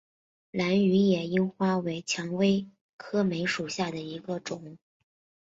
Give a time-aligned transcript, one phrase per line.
[0.49, 2.67] 兰屿野樱花为蔷薇
[2.97, 4.79] 科梅属下的一个种。